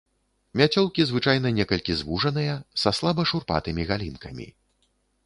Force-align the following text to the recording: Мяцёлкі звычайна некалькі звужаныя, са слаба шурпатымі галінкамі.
Мяцёлкі 0.59 1.01
звычайна 1.09 1.51
некалькі 1.57 1.97
звужаныя, 1.99 2.53
са 2.85 2.95
слаба 3.01 3.27
шурпатымі 3.33 3.87
галінкамі. 3.91 4.47